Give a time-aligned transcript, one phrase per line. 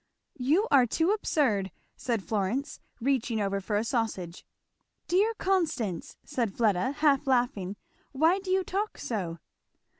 [0.39, 4.43] "You are too absurd!" said Florence, reaching over for a sausage.
[5.07, 7.75] "Dear Constance!" said Fleda, half laughing,
[8.11, 9.37] "why do you talk so?"